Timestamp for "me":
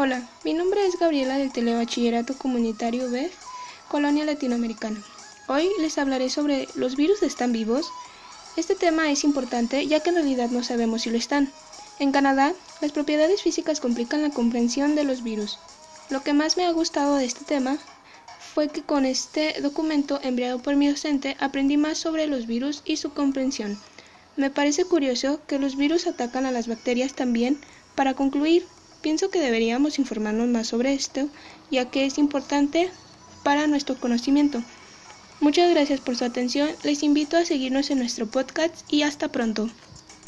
16.56-16.64, 24.36-24.48